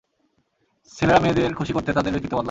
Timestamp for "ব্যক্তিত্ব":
2.11-2.35